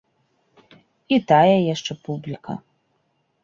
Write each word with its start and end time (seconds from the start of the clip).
І 1.15 1.21
тая 1.33 1.57
яшчэ 1.73 1.93
публіка. 2.09 2.53